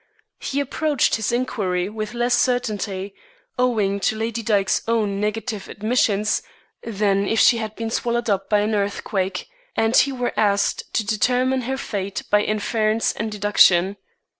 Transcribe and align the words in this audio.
He 0.39 0.59
approached 0.59 1.13
his 1.13 1.31
inquiry 1.31 1.87
with 1.87 2.15
less 2.15 2.33
certainty, 2.33 3.13
owing 3.59 3.99
to 3.99 4.15
Lady 4.15 4.41
Dyke's 4.41 4.81
own 4.87 5.19
negative 5.19 5.69
admissions, 5.69 6.41
than 6.81 7.27
if 7.27 7.37
she 7.39 7.57
had 7.57 7.75
been 7.75 7.91
swallowed 7.91 8.27
up 8.27 8.49
by 8.49 8.61
an 8.61 8.73
earthquake, 8.73 9.47
and 9.75 9.95
he 9.95 10.11
were 10.11 10.33
asked 10.35 10.91
to 10.95 11.05
determine 11.05 11.61
her 11.69 11.77
fate 11.77 12.23
by 12.31 12.41
inference 12.41 13.13
and 13.13 13.31
deduction. 13.31 13.95